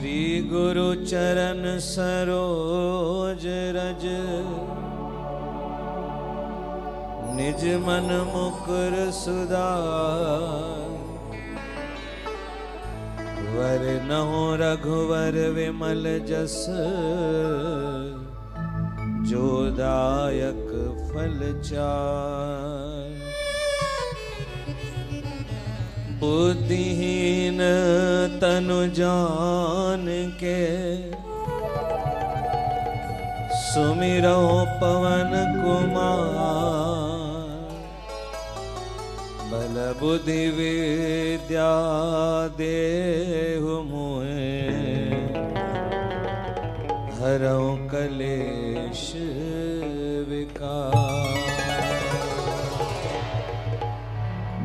श्री 0.00 0.48
गुरु 0.52 1.04
चरण 1.04 1.78
सरोज 1.78 3.42
रज। 3.76 4.04
निज 7.36 7.64
मन 7.74 8.08
मुकुर 8.28 9.10
सुधार। 9.10 10.96
रघुवर 14.60 15.38
विमल 15.48 16.04
जस। 16.28 16.66
जोदायक 19.30 20.72
फल 21.10 21.62
चार। 21.62 23.29
बुद्धिहीन 26.20 27.58
तनु 28.40 28.86
जान 28.94 30.06
के। 30.44 30.60
सुमिरो 33.56 34.40
पवन 34.80 35.32
कुमार। 35.60 36.80
बल 39.50 40.00
बुद्धि 40.00 40.48
विद्या 40.48 41.72
देहु 42.48 43.82
मुहे। 43.82 44.60
हरौ 47.20 47.88
कलेश 47.92 49.12
विकार। 50.28 51.20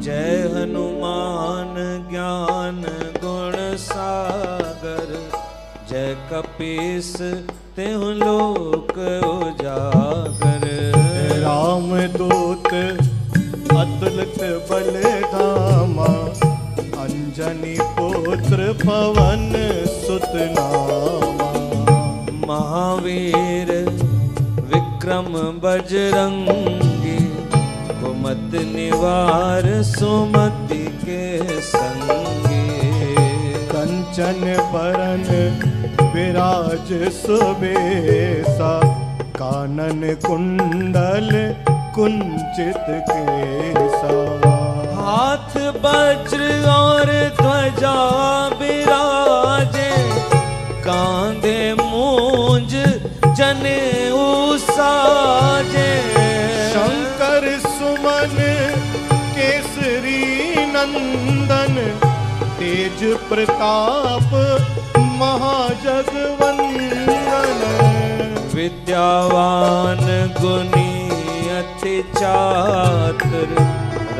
जय 0.00 0.52
हनुमान। 0.54 0.95
कपीस 6.30 7.12
तेहु 7.76 8.06
लोक 8.20 8.92
उजागर। 9.26 10.64
राम 11.42 11.90
दूत 12.16 12.66
अतुलित 13.76 14.40
बल 14.70 14.90
धामा 15.32 16.08
अंजनी 17.02 17.76
पुत्र 17.98 18.72
पवन 18.82 19.52
सुत 19.92 20.32
नामा 20.56 21.50
महावीर 22.48 23.72
विक्रम 24.72 25.32
बजरंगी 25.64 27.18
कुमत 28.00 28.58
निवार 28.74 29.70
सुमति 29.84 30.84
के 31.04 31.24
संगी। 31.70 32.64
कंचन 33.70 34.44
बरन 34.74 35.24
विराज 36.16 36.90
सुबेसा, 37.14 38.70
कानन 39.36 40.00
कुंडल 40.26 41.28
कुंचित 41.94 42.86
केसा। 43.10 44.14
हाथ, 44.96 45.56
वज्र 45.84 46.48
और 46.70 47.12
ध्वजा 47.40 47.94
विराजे, 48.48 49.90
कांधे, 50.80 51.74
मूंज 51.74 52.74
जने 53.36 54.06
साजे 54.10 54.45
प्रताप 63.36 64.30
महाजगवंदन। 65.20 66.68
विद्यावान 68.54 70.06
गुनी 70.38 70.92
अति 71.56 71.96
चातुर 72.16 73.52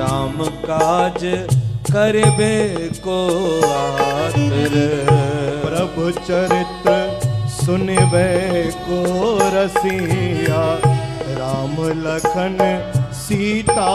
राम 0.01 0.37
काज 0.67 1.25
करबे 1.89 2.59
को 3.07 3.19
आतुर 3.71 4.77
प्रभु 5.65 6.11
चरित्र 6.21 6.99
सुनबे 7.57 8.31
को 8.83 9.01
रसिया 9.57 10.65
राम 11.41 11.75
लखन 12.05 12.59
सीता 13.17 13.89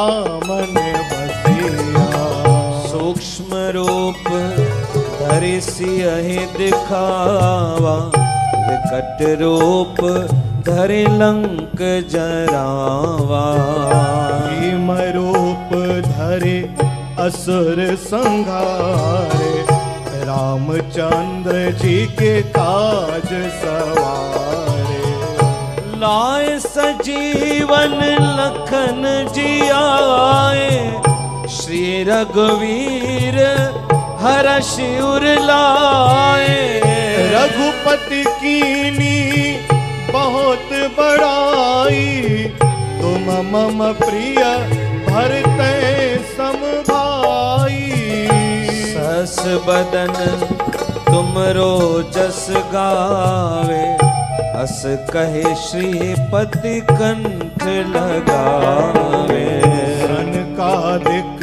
मन 0.48 0.76
बसिया। 1.14 2.10
सूक्ष्म 2.88 3.52
रूप 3.76 4.26
धरि 5.32 5.60
सियहि 5.62 6.46
दिखावा 6.58 7.94
विकट 8.64 9.22
रूप 9.42 10.00
धरि 10.68 11.04
लंक 11.20 11.82
जरावा। 12.12 13.44
भीम 14.48 14.92
रूप 15.16 15.72
धरे 16.08 16.58
असुर 17.26 17.80
संघारे 18.02 19.54
रामचंद्र 20.26 21.72
जी 21.82 22.06
के 22.20 22.34
काज 22.58 23.30
सवारे। 23.64 25.00
लाए 26.02 26.58
सजीवन 26.60 28.00
लखन 28.40 29.04
जी 29.36 29.60
आए 29.76 30.70
श्री 31.52 32.04
रघुवीर 32.04 33.40
हर्ष 34.22 34.74
उर 35.04 35.24
लाए 35.42 36.58
रघुपति 37.34 38.24
कीनी 38.42 39.20
बहुत 40.12 40.70
बड़ाई 40.98 42.06
तुम 43.02 43.26
मम 43.52 43.80
प्रिय 44.02 44.42
भरते 45.08 45.74
सम 46.36 46.60
भाई 46.90 47.82
सस 48.92 49.38
बदन 49.68 50.14
तुमरो 51.12 51.74
जस 52.16 52.46
गावे। 52.74 53.84
हस 54.56 54.82
कहे 55.14 55.56
श्रीपति 55.64 56.80
कंठ 56.92 57.64
लगावे। 57.96 59.48
सनकादिक 60.02 61.40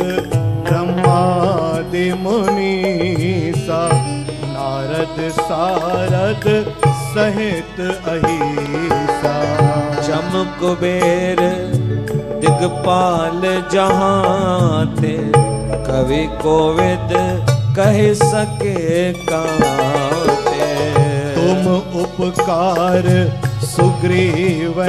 ब्रह्मादि 0.68 2.08
मुनीसा 2.22 2.67
सारद 5.30 6.44
सहित 7.08 7.80
अहिसा। 8.08 9.34
चम 10.00 10.30
कुबेर 10.60 11.40
दिगपाल 12.40 13.40
जहाँ 13.72 14.86
थे 14.96 15.16
कवि 15.88 16.24
कोविद 16.42 17.12
कह 17.78 17.98
सके 18.14 19.12
कहाँ 19.24 20.36
थे। 20.46 20.70
तुम 21.34 21.74
उपकार 22.02 23.06
सुग्रीव 23.64 24.82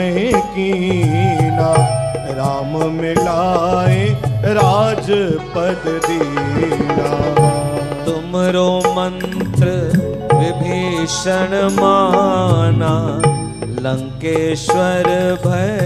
कीना 0.56 1.74
राम 2.40 2.78
मिलाए 2.94 4.06
राजपद 4.58 5.84
दीना। 6.06 7.12
तुमरो 8.06 8.70
मंत्र 8.96 9.68
विभीषण 10.62 11.52
माना 11.74 12.94
लंकेश्वर 13.84 15.06
भय 15.44 15.78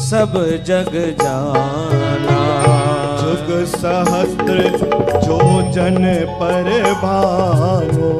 सब 0.00 0.32
जग 0.66 0.92
जाना। 1.22 2.36
जुग 3.22 3.50
सहस्त्र 3.72 4.68
जो 5.24 5.38
जन 5.72 5.96
पर 6.40 6.70
भानो 7.02 8.10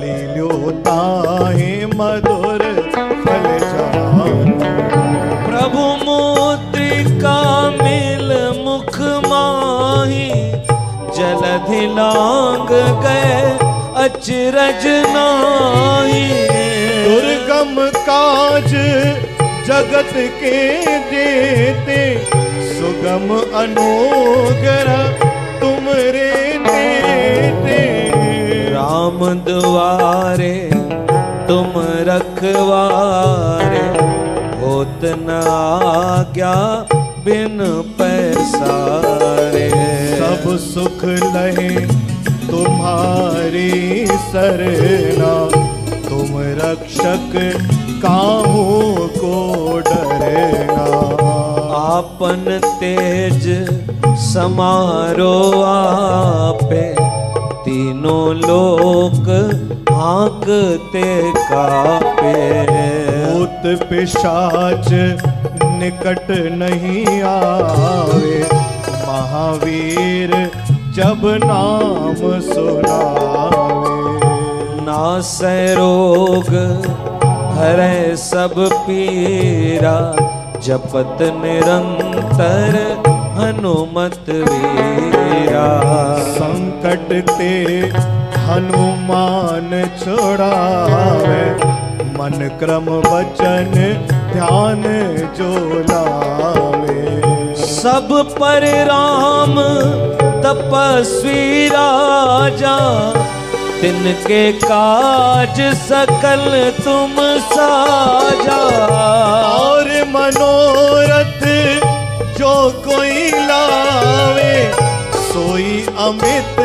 लील्यो 0.00 0.48
ताहे 0.88 1.70
मधुर 1.94 2.64
फल 2.94 3.46
जानो। 3.64 4.28
प्रभु 5.46 5.86
मुद्रिका 6.04 7.38
मिल 7.82 8.32
मुख 8.64 9.00
माही 9.28 10.28
जलधि 11.18 11.86
लांग 11.94 12.68
गए 13.04 13.57
अचरज 13.98 14.84
नाही। 15.14 16.26
दुर्गम 17.04 17.74
काज 18.08 18.74
जगत 19.68 20.12
के 20.40 20.58
देते 21.10 22.00
सुगम 22.68 23.28
अनुग्रह 23.60 25.02
तुमरे 25.60 26.30
देते। 26.66 27.80
राम 28.72 29.18
दुआरे 29.48 30.56
तुम 31.48 31.72
रखवारे 32.08 33.86
होत 34.60 35.04
न 35.18 35.40
आज्ञा 35.50 36.54
बिन 37.24 37.58
पैसारे। 37.98 39.68
सब 40.18 40.44
सुख 40.64 41.04
लहे 41.04 41.70
तुम्हारी 42.50 44.06
सरना। 44.06 45.32
तुम 46.08 46.40
रक्षक 46.40 47.32
काहू 48.02 48.94
को 48.96 49.34
डरना। 49.78 50.84
आपन 51.78 52.60
तेज 52.80 53.68
समारो 54.06 55.62
आपे। 55.62 56.96
तीनों 57.64 58.34
लोक 58.34 59.26
हाँकते 59.90 61.32
कापे। 61.32 62.66
भूत 63.24 63.88
पिशाच 63.90 64.88
निकट 65.64 66.30
नहीं 66.30 67.22
आवे। 67.22 68.48
महावीर 69.08 70.50
जब 70.98 71.20
नाम 71.44 72.40
सुनावे। 72.40 74.06
नासै 74.86 75.74
रोग, 75.74 76.48
हरै 77.58 78.16
सब 78.16 78.56
पीरा। 78.58 80.16
जपत 80.66 81.22
निरंतर 81.22 82.78
हनुमत 83.36 84.28
वीरा। 84.28 85.68
संकट 86.18 87.14
ते 87.30 87.52
हनुमान 88.48 89.70
छुड़ावे। 90.02 91.44
मन 92.18 92.48
क्रम 92.58 92.90
वचन 93.06 93.72
ध्यान 94.32 94.82
जो 95.38 95.52
सब 97.58 98.08
पर 98.40 98.64
राम 98.84 99.54
तपस्वी 100.48 101.68
राजा 101.68 102.76
तिनके 103.80 104.40
काज 104.60 105.58
सकल 105.80 106.44
तुम 106.76 107.16
साजा। 107.48 108.60
और 109.48 109.90
मनोरथ 110.14 111.44
जो 112.38 112.54
कोई 112.86 113.28
लावे 113.48 114.54
सोई 115.26 115.74
अमित 116.06 116.56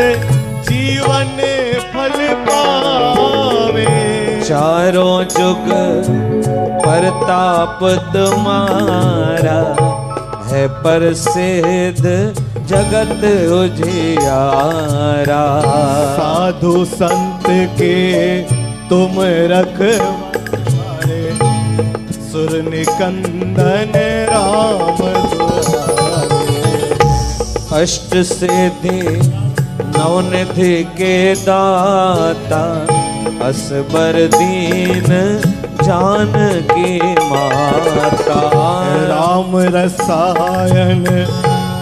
जीवन 0.70 1.36
फल 1.94 2.18
पावे। 2.48 3.86
चारों 4.44 5.24
जुग 5.36 5.68
प्रताप 6.86 7.84
तुम्हारा 8.16 9.60
है 10.48 10.68
प्रसिद्ध 10.82 12.06
जगत 12.68 13.24
उजियारा। 13.54 15.44
साधु 16.16 16.86
संत 16.86 17.44
के 17.50 17.96
तुम 18.90 19.16
रख 19.52 19.78
सुर 22.32 22.52
निकंदन 22.70 23.94
राम। 24.30 24.94
अष्ट 27.82 28.16
सिद्धि 28.18 29.02
नवनिधि 29.98 30.76
के 30.98 31.16
दाता। 31.36 32.64
असबर 33.48 34.20
दीन 34.36 35.10
जानकी 35.84 37.00
माता। 37.30 38.42
राम 39.10 39.58
रसायन 39.76 41.04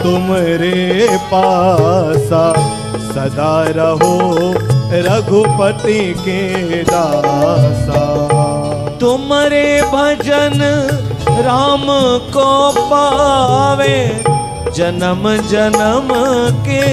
तुम 0.03 0.33
रे 0.61 1.07
पासा 1.31 2.43
सदा 3.07 3.53
रहो 3.77 4.15
रघुपति 5.05 5.99
के 6.19 6.83
दासा। 6.83 8.01
तुम्हारे 8.99 9.65
भजन 9.91 10.59
राम 11.45 11.85
को 12.33 12.49
पावे 12.89 13.99
जन्म 14.75 15.23
जन्म 15.49 16.09
के 16.67 16.85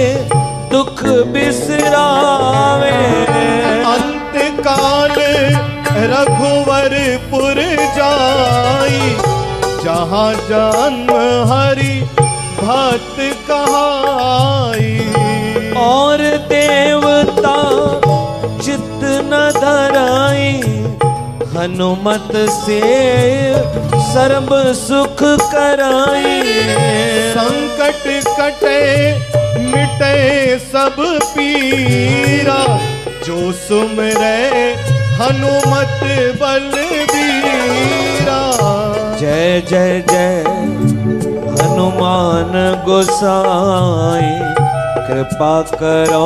दुख 0.69 1.03
बिसरावे। 1.33 2.91
अंत 3.93 4.37
काल 4.67 5.15
रघुवरपुर 6.11 7.61
जाई 7.97 9.15
जहाँ 9.83 10.31
जन्म 10.49 11.11
हरि 11.51 11.98
भक्त 12.69 13.17
कहाई। 13.51 15.13
और 15.75 16.37
देवता 16.37 17.55
चित्त 18.63 19.01
न 19.03 19.51
धराई। 19.55 20.61
हनुमत 21.57 22.29
से 22.35 22.81
सर्व 23.99 24.73
सुख 24.73 25.23
कराई। 25.51 26.41
संकट 27.33 28.23
कटे, 28.39 28.79
मिटे 29.59 30.59
सब 30.59 30.95
पीरा। 31.23 32.79
जो 33.25 33.51
सुमरे 33.51 34.75
हनुमत 35.13 35.99
बलबीरा। 36.41 38.41
जय 39.17 39.63
जय 39.69 40.03
जय। 40.11 40.58
हनुमान 41.79 42.53
गोसाई, 42.85 44.31
कृपा 45.07 45.51
करो 45.73 46.25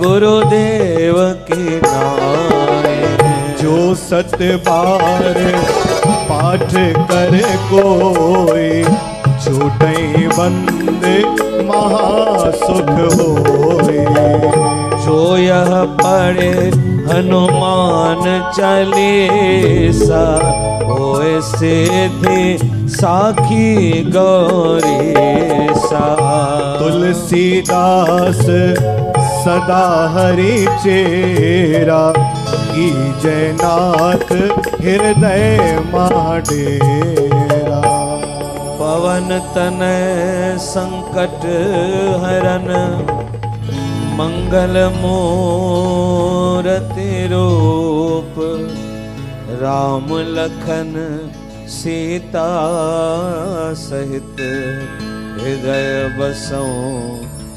गुरुदेव 0.00 1.18
की 1.50 1.80
नाई। 1.84 2.96
जो 3.62 3.94
सत 3.94 4.36
बार 4.68 5.38
पाठ 6.30 6.74
कर 7.10 7.38
कोई 7.72 8.82
छूटे 9.44 10.26
बंद 10.28 11.06
महासुख 11.70 12.90
होई। 13.14 14.75
जो 15.06 15.36
यह 15.36 15.70
पढ़े 16.00 16.52
हनुमान 17.08 18.24
चालीसा 18.56 20.22
होए 20.88 21.34
सिद्धि 21.42 22.44
साखी 22.96 24.02
गौरी 24.16 25.24
सा 25.82 26.06
तुलसीदास 26.78 28.40
सदा 29.44 29.84
हरि 30.14 30.56
चेरा 30.84 32.04
की 32.16 32.88
जयनाथ 33.22 34.32
हृदय 34.86 35.44
माडेरा। 35.92 37.82
पवन 38.80 39.38
तनय 39.54 40.56
संकट 40.62 41.46
हरन 42.24 42.68
मंगल 44.18 44.76
मूरति 45.00 46.06
रूप 47.32 48.36
राम 49.62 50.06
लखन 50.36 50.92
सीता 51.74 52.44
सहित 53.82 54.40
हृदय 55.40 55.88
बसों 56.18 56.72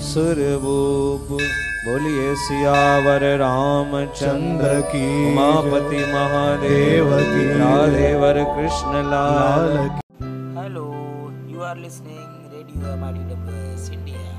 सुरभूप। 0.09 1.27
बोलिए 1.85 2.27
सियावर 2.47 3.23
रामचंद्र 3.39 4.71
की 4.91 5.05
उमापति 5.29 6.01
महादेव 6.13 7.07
की 7.29 7.45
राधेवर 7.59 8.43
कृष्ण 8.57 8.93
लाल 9.11 9.71
Hello, 10.57 10.87
you 11.47 11.59
are 11.61 11.77
listening 11.85 12.29
Radio 12.51 12.97
MIDWS 13.05 13.83
India. 13.93 14.38